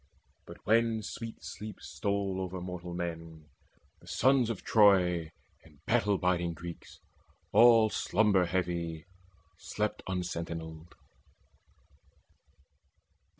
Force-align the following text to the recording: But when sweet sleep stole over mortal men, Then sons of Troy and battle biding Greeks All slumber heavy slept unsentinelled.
But 0.47 0.57
when 0.65 1.03
sweet 1.03 1.43
sleep 1.43 1.79
stole 1.79 2.41
over 2.41 2.59
mortal 2.59 2.95
men, 2.95 3.45
Then 3.99 4.07
sons 4.07 4.49
of 4.49 4.63
Troy 4.63 5.29
and 5.63 5.85
battle 5.85 6.17
biding 6.17 6.53
Greeks 6.55 6.99
All 7.51 7.91
slumber 7.91 8.45
heavy 8.47 9.05
slept 9.59 10.01
unsentinelled. 10.07 10.95